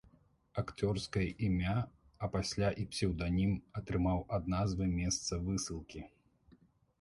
Акцёрскае 0.59 1.25
імя, 1.47 1.75
а 2.27 2.29
пасля 2.35 2.69
і 2.85 2.85
псеўданім, 2.93 3.53
атрымаў 3.81 4.19
ад 4.39 4.51
назвы 4.55 4.89
месца 4.97 5.41
высылкі. 5.47 6.01